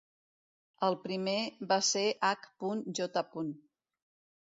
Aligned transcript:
El 0.87 0.97
primer 1.03 1.35
va 1.73 1.79
ser 1.91 2.07
H. 2.33 2.53
J. 3.03 3.29